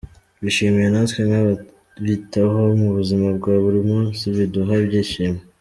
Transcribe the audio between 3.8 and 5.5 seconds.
munsi biduha ibyishimo.